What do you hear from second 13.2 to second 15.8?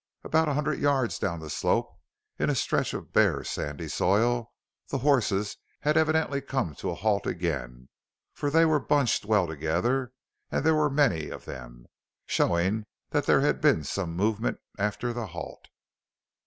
there had been some movement after the halt.